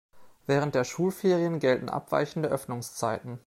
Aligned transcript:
Während 0.47 0.73
der 0.73 0.83
Schulferien 0.83 1.59
gelten 1.59 1.87
abweichende 1.87 2.49
Öffnungszeiten. 2.49 3.37